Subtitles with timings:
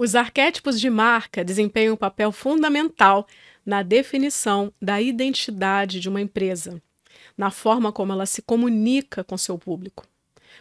[0.00, 3.26] Os arquétipos de marca desempenham um papel fundamental
[3.66, 6.80] na definição da identidade de uma empresa,
[7.36, 10.06] na forma como ela se comunica com seu público,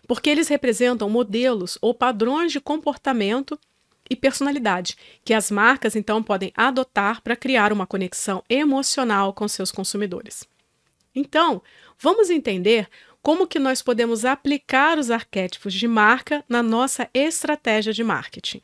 [0.07, 3.59] porque eles representam modelos ou padrões de comportamento
[4.09, 9.71] e personalidade que as marcas então podem adotar para criar uma conexão emocional com seus
[9.71, 10.45] consumidores.
[11.13, 11.61] Então,
[11.99, 12.89] vamos entender
[13.21, 18.63] como que nós podemos aplicar os arquétipos de marca na nossa estratégia de marketing.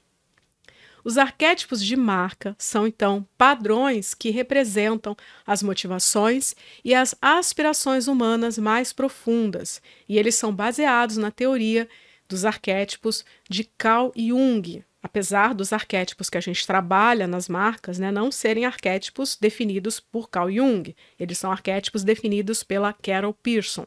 [1.04, 8.58] Os arquétipos de marca são, então, padrões que representam as motivações e as aspirações humanas
[8.58, 11.90] mais profundas, e eles são baseados na teoria
[12.30, 18.10] dos arquétipos de Carl Jung, apesar dos arquétipos que a gente trabalha nas marcas né,
[18.10, 23.86] não serem arquétipos definidos por Carl Jung, eles são arquétipos definidos pela Carol Pearson.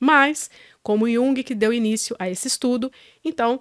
[0.00, 0.50] Mas,
[0.82, 2.90] como Jung que deu início a esse estudo,
[3.24, 3.60] então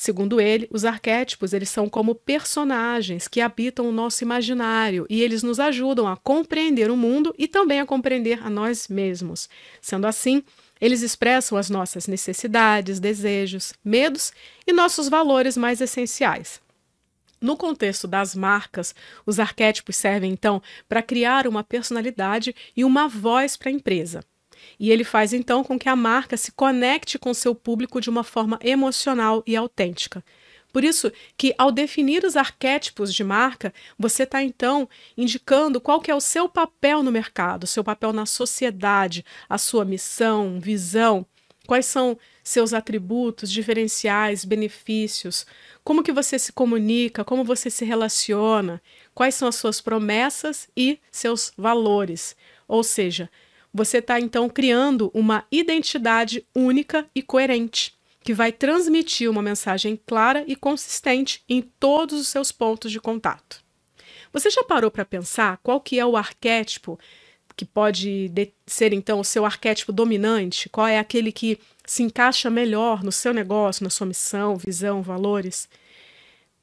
[0.00, 5.42] Segundo ele, os arquétipos eles são como personagens que habitam o nosso imaginário e eles
[5.42, 9.48] nos ajudam a compreender o mundo e também a compreender a nós mesmos.
[9.80, 10.44] Sendo assim,
[10.80, 14.30] eles expressam as nossas necessidades, desejos, medos
[14.64, 16.60] e nossos valores mais essenciais.
[17.40, 18.94] No contexto das marcas,
[19.26, 24.20] os arquétipos servem então para criar uma personalidade e uma voz para a empresa.
[24.78, 28.24] E ele faz então com que a marca se conecte com seu público de uma
[28.24, 30.24] forma emocional e autêntica.
[30.72, 36.10] Por isso que ao definir os arquétipos de marca, você está então indicando qual que
[36.10, 41.26] é o seu papel no mercado, seu papel na sociedade, a sua missão, visão,
[41.66, 45.46] quais são seus atributos, diferenciais, benefícios,
[45.84, 48.80] como que você se comunica, como você se relaciona,
[49.14, 52.34] quais são as suas promessas e seus valores.
[52.66, 53.30] Ou seja,
[53.72, 60.44] você está então criando uma identidade única e coerente, que vai transmitir uma mensagem clara
[60.46, 63.62] e consistente em todos os seus pontos de contato.
[64.32, 66.98] Você já parou para pensar qual que é o arquétipo
[67.56, 68.30] que pode
[68.66, 70.68] ser então o seu arquétipo dominante?
[70.68, 75.68] Qual é aquele que se encaixa melhor no seu negócio, na sua missão, visão, valores?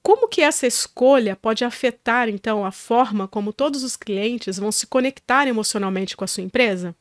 [0.02, 4.88] Como que essa escolha pode afetar então a forma como todos os clientes vão se
[4.88, 6.96] conectar emocionalmente com a sua empresa?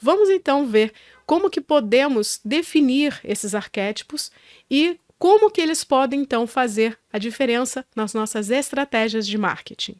[0.00, 0.94] Vamos então ver
[1.26, 4.32] como que podemos definir esses arquétipos
[4.70, 9.96] e como que eles podem então fazer a diferença nas nossas estratégias de marketing.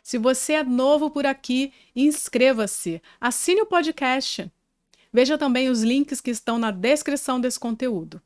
[0.00, 4.48] Se você é novo por aqui, inscreva-se, assine o podcast.
[5.12, 8.22] Veja também os links que estão na descrição desse conteúdo.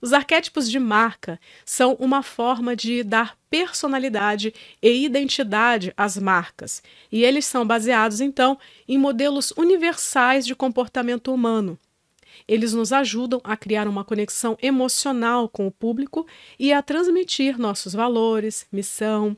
[0.00, 4.52] Os arquétipos de marca são uma forma de dar personalidade
[4.82, 8.58] e identidade às marcas, e eles são baseados, então,
[8.88, 11.78] em modelos universais de comportamento humano.
[12.46, 16.26] Eles nos ajudam a criar uma conexão emocional com o público
[16.58, 19.36] e a transmitir nossos valores, missão.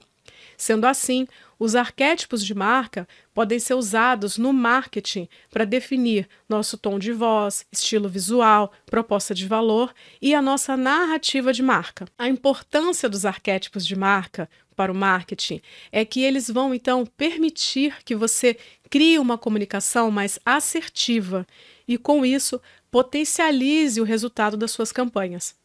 [0.57, 1.27] Sendo assim,
[1.59, 7.67] os arquétipos de marca podem ser usados no marketing para definir nosso tom de voz,
[7.73, 9.93] estilo visual, proposta de valor
[10.23, 12.07] e a nossa narrativa de marca.
[12.17, 15.61] A importância dos arquétipos de marca para o marketing
[15.91, 18.57] é que eles vão então permitir que você
[18.89, 21.45] crie uma comunicação mais assertiva
[21.87, 22.61] e, com isso,
[22.91, 25.57] potencialize o resultado das suas campanhas.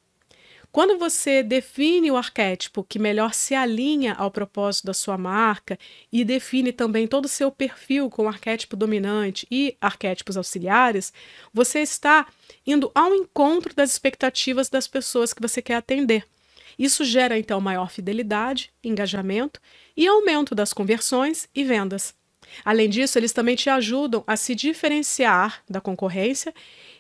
[0.74, 5.78] Quando você define o arquétipo que melhor se alinha ao propósito da sua marca
[6.12, 11.14] e define também todo o seu perfil com arquétipo dominante e arquétipos auxiliares,
[11.54, 12.26] você está
[12.66, 16.26] indo ao encontro das expectativas das pessoas que você quer atender.
[16.78, 19.62] Isso gera então maior fidelidade, engajamento
[19.96, 22.16] e aumento das conversões e vendas.
[22.66, 26.52] Além disso, eles também te ajudam a se diferenciar da concorrência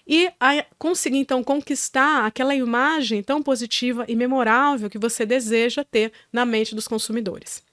[0.07, 0.31] e
[0.77, 6.75] conseguir então conquistar aquela imagem tão positiva e memorável que você deseja ter na mente
[6.75, 7.63] dos consumidores.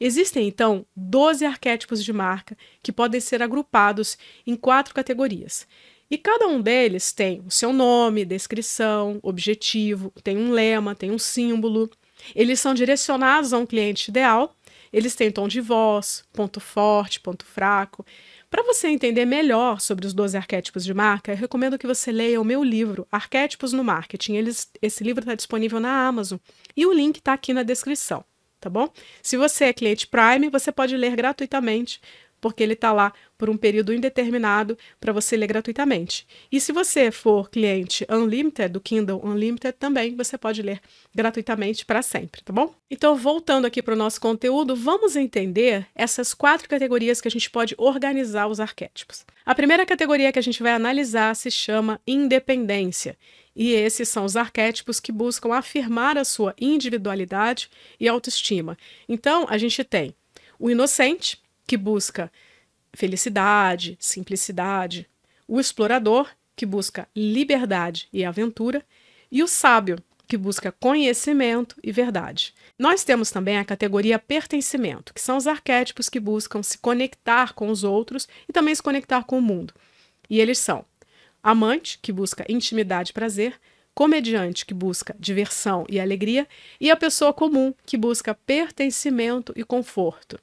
[0.00, 5.66] Existem então 12 arquétipos de marca que podem ser agrupados em quatro categorias.
[6.10, 11.18] E cada um deles tem o seu nome, descrição, objetivo, tem um lema, tem um
[11.18, 11.90] símbolo.
[12.34, 14.56] Eles são direcionados a um cliente ideal,
[14.92, 18.04] eles têm tom de voz, ponto forte, ponto fraco,
[18.50, 22.40] para você entender melhor sobre os 12 arquétipos de marca, eu recomendo que você leia
[22.40, 24.36] o meu livro, Arquétipos no Marketing.
[24.36, 26.38] Eles, esse livro está disponível na Amazon
[26.76, 28.24] e o link está aqui na descrição,
[28.58, 28.88] tá bom?
[29.22, 32.00] Se você é cliente Prime, você pode ler gratuitamente
[32.40, 36.26] porque ele está lá por um período indeterminado para você ler gratuitamente.
[36.50, 40.80] E se você for cliente Unlimited, do Kindle Unlimited, também você pode ler
[41.14, 42.74] gratuitamente para sempre, tá bom?
[42.90, 47.50] Então, voltando aqui para o nosso conteúdo, vamos entender essas quatro categorias que a gente
[47.50, 49.24] pode organizar os arquétipos.
[49.46, 53.16] A primeira categoria que a gente vai analisar se chama independência.
[53.54, 57.68] E esses são os arquétipos que buscam afirmar a sua individualidade
[57.98, 58.78] e autoestima.
[59.08, 60.14] Então, a gente tem
[60.58, 62.32] o inocente, que busca
[62.94, 65.06] felicidade, simplicidade,
[65.46, 68.82] o explorador, que busca liberdade e aventura,
[69.30, 72.54] e o sábio, que busca conhecimento e verdade.
[72.78, 77.68] Nós temos também a categoria pertencimento, que são os arquétipos que buscam se conectar com
[77.68, 79.74] os outros e também se conectar com o mundo.
[80.28, 80.86] E eles são
[81.42, 83.60] amante, que busca intimidade e prazer,
[83.94, 86.48] comediante, que busca diversão e alegria,
[86.80, 90.38] e a pessoa comum, que busca pertencimento e conforto.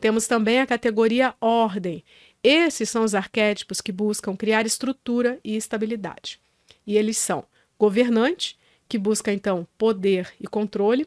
[0.00, 2.04] Temos também a categoria ordem.
[2.42, 6.40] Esses são os arquétipos que buscam criar estrutura e estabilidade.
[6.86, 7.44] E eles são
[7.78, 8.58] governante,
[8.88, 11.06] que busca então poder e controle,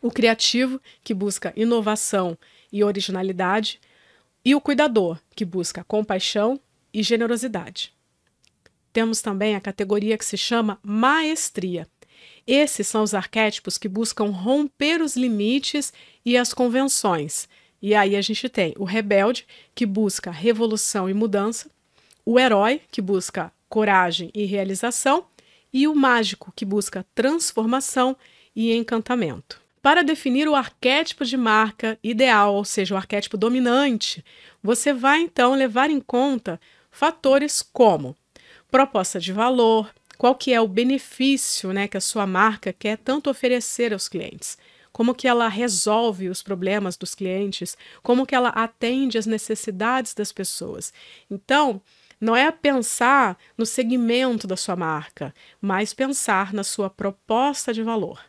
[0.00, 2.38] o criativo, que busca inovação
[2.72, 3.80] e originalidade,
[4.44, 6.58] e o cuidador, que busca compaixão
[6.92, 7.92] e generosidade.
[8.92, 11.86] Temos também a categoria que se chama maestria.
[12.46, 15.92] Esses são os arquétipos que buscam romper os limites
[16.24, 17.48] e as convenções,
[17.82, 21.70] e aí a gente tem o rebelde, que busca revolução e mudança,
[22.24, 25.24] o herói, que busca coragem e realização,
[25.72, 28.16] e o mágico, que busca transformação
[28.54, 29.60] e encantamento.
[29.80, 34.22] Para definir o arquétipo de marca ideal, ou seja, o arquétipo dominante,
[34.62, 36.60] você vai então levar em conta
[36.90, 38.14] fatores como
[38.70, 43.30] proposta de valor, qual que é o benefício né, que a sua marca quer tanto
[43.30, 44.58] oferecer aos clientes
[44.92, 50.32] como que ela resolve os problemas dos clientes, como que ela atende às necessidades das
[50.32, 50.92] pessoas.
[51.30, 51.80] Então,
[52.20, 58.20] não é pensar no segmento da sua marca, mas pensar na sua proposta de valor.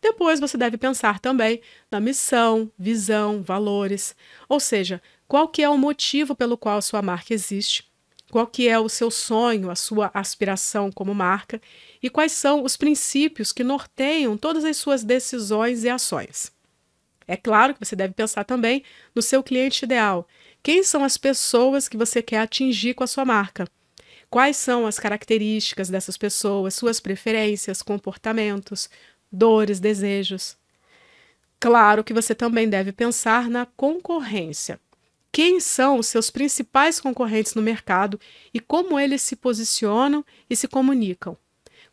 [0.00, 1.60] Depois você deve pensar também
[1.90, 4.14] na missão, visão, valores,
[4.48, 7.87] ou seja, qual que é o motivo pelo qual sua marca existe
[8.30, 11.60] qual que é o seu sonho, a sua aspiração como marca
[12.02, 16.52] e quais são os princípios que norteiam todas as suas decisões e ações.
[17.26, 18.82] É claro que você deve pensar também
[19.14, 20.26] no seu cliente ideal.
[20.62, 23.66] Quem são as pessoas que você quer atingir com a sua marca?
[24.30, 28.90] Quais são as características dessas pessoas, suas preferências, comportamentos,
[29.32, 30.56] dores, desejos?
[31.60, 34.78] Claro que você também deve pensar na concorrência
[35.32, 38.20] quem são os seus principais concorrentes no mercado
[38.52, 41.36] e como eles se posicionam e se comunicam.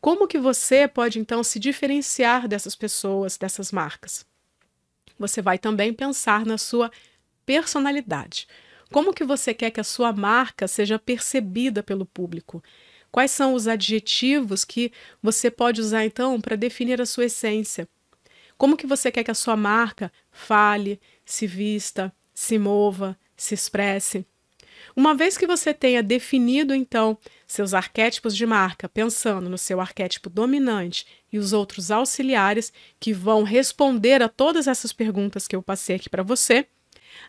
[0.02, 4.26] Como que você pode então se diferenciar dessas pessoas, dessas marcas?
[5.18, 6.92] Você vai também pensar na sua
[7.46, 8.48] personalidade.
[8.92, 12.64] Como que você quer que a sua marca seja percebida pelo público?
[13.12, 14.92] Quais são os adjetivos que
[15.22, 17.88] você pode usar então para definir a sua essência?
[18.58, 24.26] Como que você quer que a sua marca fale, se vista, se mova, se expresse.
[24.96, 27.18] Uma vez que você tenha definido então
[27.48, 33.44] seus arquétipos de marca, pensando no seu arquétipo dominante e os outros auxiliares que vão
[33.44, 36.68] responder a todas essas perguntas que eu passei aqui para você,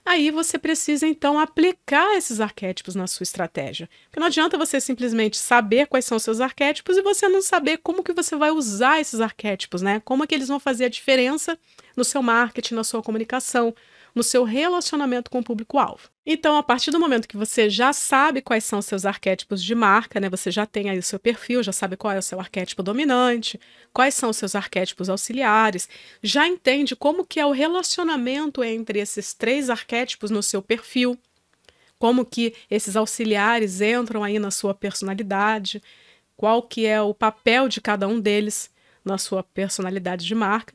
[0.05, 3.89] aí você precisa então aplicar esses arquétipos na sua estratégia.
[4.05, 7.79] Porque não adianta você simplesmente saber quais são os seus arquétipos e você não saber
[7.79, 10.01] como que você vai usar esses arquétipos, né?
[10.05, 11.59] Como é que eles vão fazer a diferença
[11.97, 13.75] no seu marketing, na sua comunicação,
[14.17, 16.09] no seu relacionamento com o público-alvo.
[16.25, 19.75] Então, a partir do momento que você já sabe quais são os seus arquétipos de
[19.75, 22.41] marca, né, você já tem aí o seu perfil, já sabe qual é o seu
[22.41, 23.61] arquétipo dominante,
[23.93, 25.87] quais são os seus arquétipos auxiliares,
[26.23, 31.19] já entende como que é o relacionamento entre esses três arquétipos no seu perfil,
[31.99, 35.83] como que esses auxiliares entram aí na sua personalidade,
[36.39, 38.71] qual que é o papel de cada um deles
[39.05, 40.75] na sua personalidade de marca.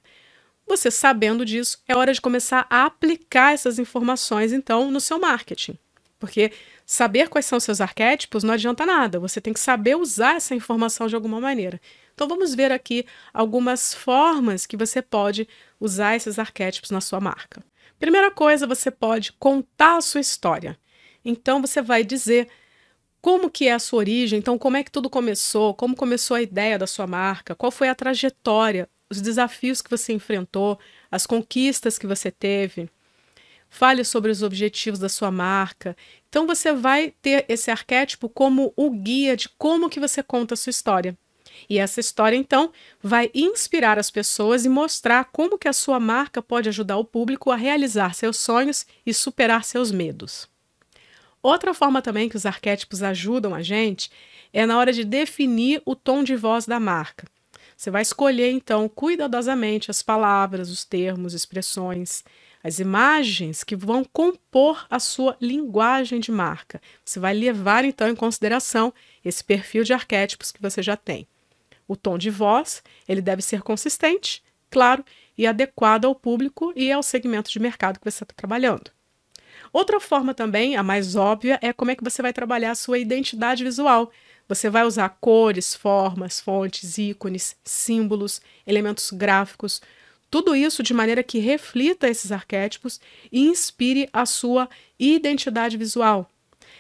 [0.72, 5.78] Você sabendo disso, é hora de começar a aplicar essas informações, então, no seu marketing.
[6.18, 6.54] Porque
[6.86, 11.08] saber quais são seus arquétipos não adianta nada, você tem que saber usar essa informação
[11.08, 11.78] de alguma maneira.
[12.14, 15.46] Então, vamos ver aqui algumas formas que você pode
[15.78, 17.62] usar esses arquétipos na sua marca.
[18.00, 20.80] Primeira coisa, você pode contar a sua história.
[21.26, 22.48] Então, você vai dizer
[23.22, 26.42] como que é a sua origem, então como é que tudo começou, como começou a
[26.42, 30.80] ideia da sua marca, qual foi a trajetória os desafios que você enfrentou,
[31.12, 32.90] as conquistas que você teve.
[33.70, 35.96] Fale sobre os objetivos da sua marca.
[36.30, 40.58] Então você vai ter esse arquétipo como o guia de como que você conta a
[40.58, 41.18] sua história.
[41.70, 42.72] E essa história, então,
[43.04, 47.52] vai inspirar as pessoas e mostrar como que a sua marca pode ajudar o público
[47.52, 50.50] a realizar seus sonhos e superar seus medos.
[51.44, 54.10] Outra forma também que os arquétipos ajudam a gente
[54.54, 57.28] é na hora de definir o tom de voz da marca.
[57.82, 62.24] Você vai escolher, então, cuidadosamente as palavras, os termos, expressões,
[62.64, 66.80] as imagens que vão compor a sua linguagem de marca.
[67.04, 68.94] Você vai levar, então, em consideração
[69.26, 71.28] esse perfil de arquétipos que você já tem.
[71.88, 75.04] O tom de voz, ele deve ser consistente, claro,
[75.36, 78.92] e adequado ao público e ao segmento de mercado que você está trabalhando.
[79.74, 83.00] Outra forma também, a mais óbvia, é como é que você vai trabalhar a sua
[83.00, 84.12] identidade visual.
[84.52, 89.82] Você vai usar cores, formas, fontes, ícones, símbolos, elementos gráficos,
[90.30, 93.00] tudo isso de maneira que reflita esses arquétipos
[93.32, 94.68] e inspire a sua
[95.00, 96.30] identidade visual.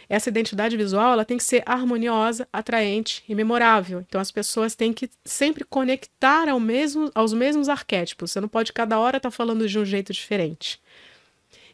[0.09, 4.01] Essa identidade visual ela tem que ser harmoniosa, atraente e memorável.
[4.01, 8.31] Então as pessoas têm que sempre conectar ao mesmo, aos mesmos arquétipos.
[8.31, 10.77] Você não pode cada hora estar tá falando de um jeito diferente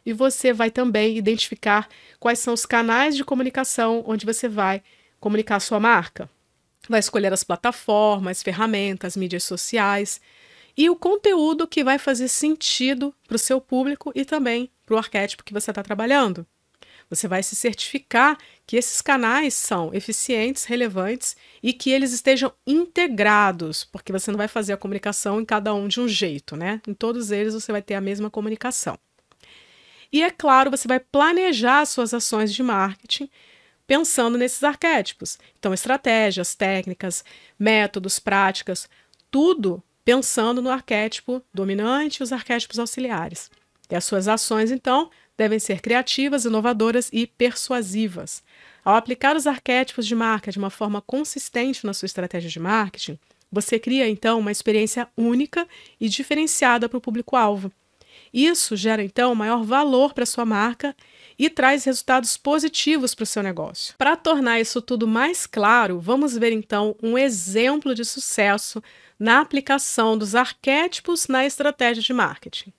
[0.06, 1.88] e você vai também identificar
[2.20, 4.80] quais são os canais de comunicação onde você vai
[5.20, 6.28] comunicar sua marca.
[6.88, 10.20] Vai escolher as plataformas, ferramentas, mídias sociais
[10.76, 14.98] e o conteúdo que vai fazer sentido para o seu público e também para o
[14.98, 16.46] arquétipo que você está trabalhando.
[17.10, 23.84] Você vai se certificar que esses canais são eficientes, relevantes e que eles estejam integrados,
[23.84, 26.80] porque você não vai fazer a comunicação em cada um de um jeito, né?
[26.86, 28.98] Em todos eles você vai ter a mesma comunicação.
[30.12, 33.30] E é claro, você vai planejar suas ações de marketing
[33.88, 35.38] pensando nesses arquétipos.
[35.58, 37.24] Então, estratégias, técnicas,
[37.58, 38.88] métodos, práticas,
[39.30, 43.50] tudo pensando no arquétipo dominante e os arquétipos auxiliares.
[43.90, 48.42] E as suas ações, então, devem ser criativas, inovadoras e persuasivas.
[48.84, 53.18] Ao aplicar os arquétipos de marca de uma forma consistente na sua estratégia de marketing,
[53.50, 55.66] você cria então uma experiência única
[55.98, 57.72] e diferenciada para o público-alvo.
[58.32, 60.94] Isso gera então maior valor para sua marca
[61.38, 63.94] e traz resultados positivos para o seu negócio.
[63.96, 68.82] Para tornar isso tudo mais claro, vamos ver então um exemplo de sucesso
[69.18, 72.72] na aplicação dos arquétipos na estratégia de marketing.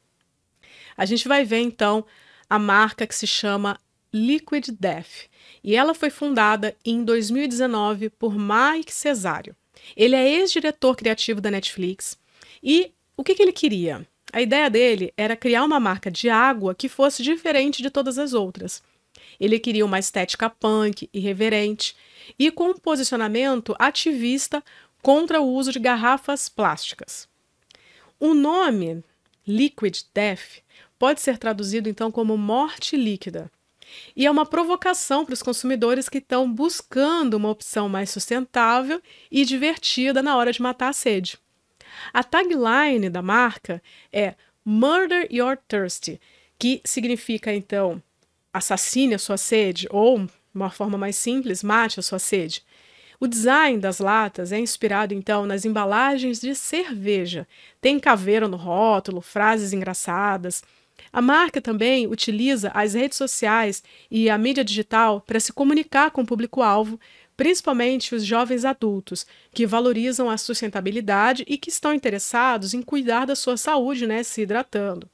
[0.98, 2.06] A gente vai ver então
[2.50, 3.80] a marca que se chama
[4.14, 5.30] Liquid Death
[5.64, 9.56] e ela foi fundada em 2019 por Mike Cesário.
[9.96, 12.18] Ele é ex-diretor criativo da Netflix
[12.62, 14.06] e o que, que ele queria?
[14.32, 18.34] A ideia dele era criar uma marca de água que fosse diferente de todas as
[18.34, 18.84] outras.
[19.40, 21.96] Ele queria uma estética punk, irreverente
[22.38, 24.64] e com um posicionamento ativista
[25.02, 27.28] contra o uso de garrafas plásticas.
[28.20, 29.04] O nome
[29.48, 30.62] Liquid Death
[31.00, 33.50] pode ser traduzido então como morte líquida.
[34.16, 39.44] E é uma provocação para os consumidores que estão buscando uma opção mais sustentável e
[39.44, 41.40] divertida na hora de matar a sede.
[42.14, 43.82] A tagline da marca
[44.12, 46.20] é Murder Your Thirst,
[46.58, 48.02] que significa então
[48.54, 52.64] assassine a sua sede, ou, uma forma mais simples, mate a sua sede.
[53.20, 57.48] O design das latas é inspirado então nas embalagens de cerveja.
[57.82, 60.64] Tem caveira no rótulo, frases engraçadas.
[61.12, 66.22] A marca também utiliza as redes sociais e a mídia digital para se comunicar com
[66.22, 67.00] o público-alvo,
[67.40, 73.34] principalmente os jovens adultos, que valorizam a sustentabilidade e que estão interessados em cuidar da
[73.34, 75.10] sua saúde, né, se hidratando.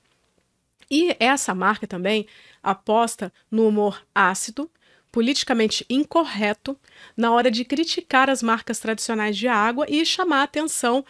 [0.90, 2.26] E essa marca também
[2.64, 4.68] aposta no humor ácido,
[5.12, 6.76] politicamente incorreto,
[7.16, 11.06] na hora de criticar as marcas tradicionais de água e chamar atenção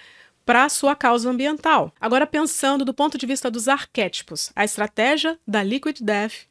[0.45, 1.93] para sua causa ambiental.
[1.97, 6.45] Agora, pensando do ponto de vista dos arquétipos, a estratégia da Liquid Death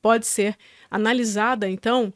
[0.00, 0.56] pode ser
[0.88, 2.12] analisada, então,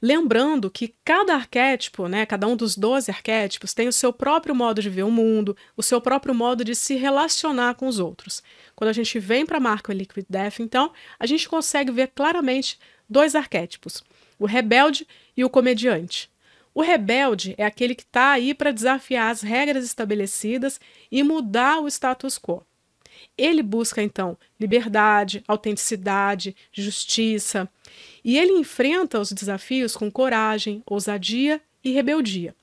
[0.00, 4.80] Lembrando que cada arquétipo, né, cada um dos 12 arquétipos, tem o seu próprio modo
[4.80, 8.40] de ver o mundo, o seu próprio modo de se relacionar com os outros.
[8.76, 12.78] Quando a gente vem para a marca Liquid Death, então, a gente consegue ver claramente
[13.10, 14.04] dois arquétipos:
[14.38, 15.04] o rebelde
[15.36, 16.30] e o comediante.
[16.72, 21.88] O rebelde é aquele que está aí para desafiar as regras estabelecidas e mudar o
[21.88, 22.64] status quo.
[23.36, 27.68] Ele busca então liberdade, autenticidade, justiça,
[28.24, 32.54] e ele enfrenta os desafios com coragem, ousadia e rebeldia.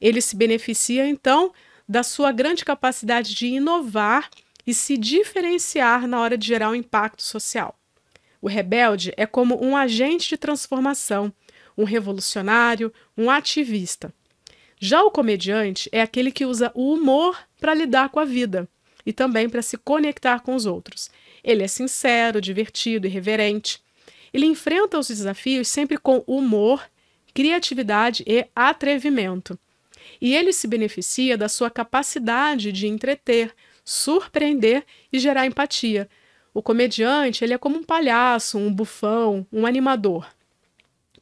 [0.00, 1.52] Ele se beneficia então
[1.88, 4.28] da sua grande capacidade de inovar
[4.66, 7.78] e se diferenciar na hora de gerar um impacto social.
[8.40, 11.32] O rebelde é como um agente de transformação,
[11.76, 14.12] um revolucionário, um ativista.
[14.78, 18.68] Já o comediante é aquele que usa o humor para lidar com a vida
[19.04, 21.10] e também para se conectar com os outros.
[21.42, 23.82] Ele é sincero, divertido e reverente.
[24.32, 26.82] Ele enfrenta os desafios sempre com humor,
[27.32, 29.58] criatividade e atrevimento.
[30.20, 36.08] E ele se beneficia da sua capacidade de entreter, surpreender e gerar empatia.
[36.52, 40.26] O comediante ele é como um palhaço, um bufão, um animador.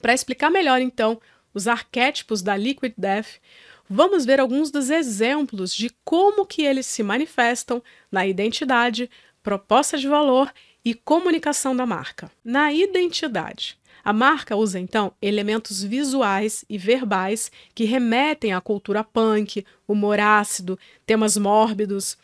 [0.00, 1.20] Para explicar melhor, então,
[1.54, 3.40] os arquétipos da Liquid Death,
[3.88, 9.10] vamos ver alguns dos exemplos de como que eles se manifestam na identidade,
[9.42, 10.52] proposta de valor
[10.84, 12.30] e comunicação da marca.
[12.44, 19.64] Na identidade, a marca usa então elementos visuais e verbais que remetem à cultura punk,
[19.86, 22.16] humor ácido, temas mórbidos,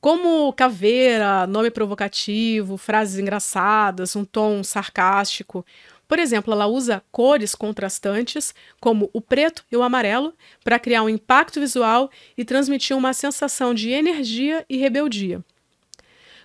[0.00, 5.66] como caveira, nome provocativo, frases engraçadas, um tom sarcástico.
[6.08, 10.32] Por exemplo, ela usa cores contrastantes, como o preto e o amarelo,
[10.62, 15.44] para criar um impacto visual e transmitir uma sensação de energia e rebeldia.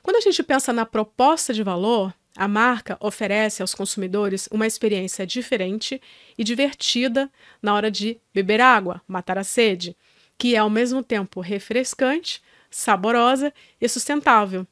[0.02, 5.28] Quando a gente pensa na proposta de valor, a marca oferece aos consumidores uma experiência
[5.28, 6.02] diferente
[6.38, 7.30] e divertida
[7.62, 9.96] na hora de beber água, matar a sede,
[10.38, 14.66] que é ao mesmo tempo refrescante, saborosa e sustentável.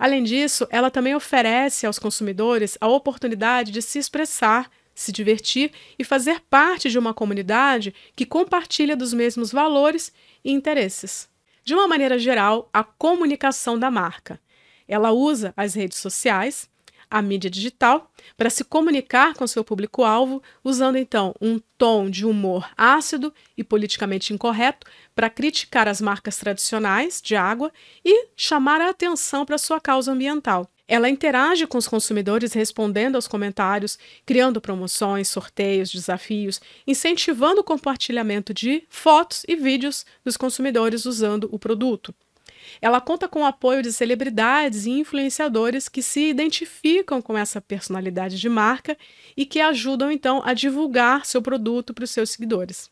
[0.00, 6.04] Além disso, ela também oferece aos consumidores a oportunidade de se expressar, se divertir e
[6.04, 10.10] fazer parte de uma comunidade que compartilha dos mesmos valores
[10.42, 11.28] e interesses.
[11.62, 14.40] De uma maneira geral, a comunicação da marca.
[14.88, 16.66] Ela usa as redes sociais,
[17.10, 22.70] a mídia digital para se comunicar com seu público-alvo, usando então um tom de humor
[22.76, 27.72] ácido e politicamente incorreto para criticar as marcas tradicionais de água
[28.04, 30.70] e chamar a atenção para sua causa ambiental.
[30.86, 38.52] Ela interage com os consumidores respondendo aos comentários, criando promoções, sorteios, desafios, incentivando o compartilhamento
[38.52, 42.12] de fotos e vídeos dos consumidores usando o produto.
[42.80, 48.38] Ela conta com o apoio de celebridades e influenciadores que se identificam com essa personalidade
[48.38, 48.96] de marca
[49.36, 52.90] e que ajudam então a divulgar seu produto para os seus seguidores.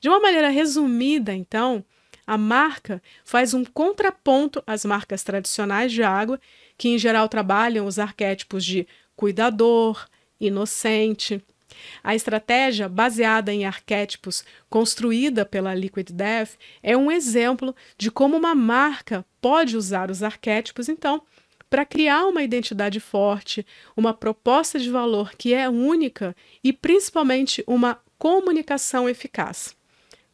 [0.00, 1.84] De uma maneira resumida, então,
[2.26, 6.40] a marca faz um contraponto às marcas tradicionais de água,
[6.76, 10.08] que em geral trabalham os arquétipos de cuidador,
[10.40, 11.42] inocente,
[12.02, 18.54] a estratégia baseada em arquétipos construída pela Liquid Death é um exemplo de como uma
[18.54, 21.22] marca pode usar os arquétipos, então,
[21.68, 27.98] para criar uma identidade forte, uma proposta de valor que é única e principalmente uma
[28.18, 29.74] comunicação eficaz.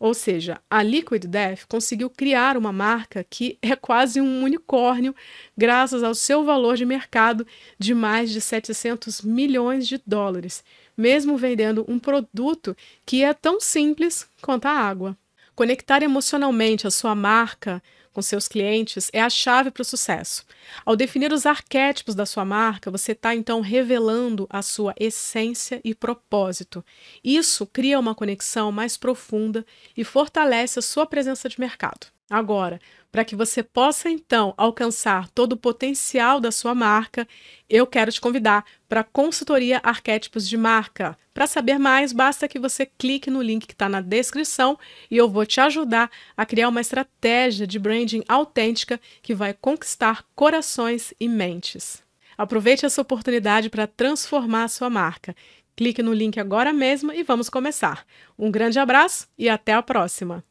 [0.00, 5.14] Ou seja, a Liquid Death conseguiu criar uma marca que é quase um unicórnio,
[5.56, 7.44] graças ao seu valor de mercado
[7.78, 10.62] de mais de 700 milhões de dólares,
[10.96, 15.16] mesmo vendendo um produto que é tão simples quanto a água.
[15.56, 17.82] Conectar emocionalmente a sua marca
[18.18, 20.44] com seus clientes é a chave para o sucesso.
[20.84, 25.94] Ao definir os arquétipos da sua marca, você está então revelando a sua essência e
[25.94, 26.84] propósito.
[27.22, 29.64] Isso cria uma conexão mais profunda
[29.96, 32.08] e fortalece a sua presença de mercado.
[32.30, 32.78] Agora,
[33.10, 37.26] para que você possa então alcançar todo o potencial da sua marca,
[37.70, 41.16] eu quero te convidar para a consultoria Arquétipos de Marca.
[41.32, 44.78] Para saber mais, basta que você clique no link que está na descrição
[45.10, 50.22] e eu vou te ajudar a criar uma estratégia de branding autêntica que vai conquistar
[50.34, 52.02] corações e mentes.
[52.36, 55.34] Aproveite essa oportunidade para transformar a sua marca.
[55.74, 58.04] Clique no link agora mesmo e vamos começar.
[58.38, 60.44] Um grande abraço e até a próxima!